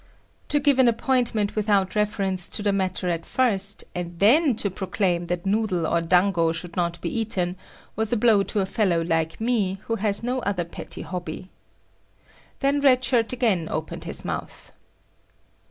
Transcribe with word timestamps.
To 0.47 0.59
give 0.59 0.79
an 0.79 0.87
appointment 0.87 1.55
without 1.55 1.95
reference 1.95 2.49
to 2.49 2.63
the 2.63 2.73
matter 2.73 3.07
at 3.07 3.23
first, 3.23 3.83
and 3.93 4.17
then 4.17 4.55
to 4.55 4.71
proclaim 4.71 5.27
that 5.27 5.45
noodle 5.45 5.85
or 5.85 6.01
dango 6.01 6.53
should 6.53 6.75
not 6.75 6.99
be 7.01 7.19
eaten 7.19 7.55
was 7.95 8.11
a 8.11 8.17
blow 8.17 8.41
to 8.41 8.61
a 8.61 8.65
fellow 8.65 9.03
like 9.03 9.39
me 9.39 9.77
who 9.83 9.97
has 9.97 10.23
no 10.23 10.39
other 10.39 10.65
petty 10.65 11.03
hobby. 11.03 11.51
Then 12.61 12.81
Red 12.81 13.03
Shirt 13.03 13.31
again 13.31 13.67
opened 13.69 14.05
his 14.05 14.25
mouth. 14.25 14.73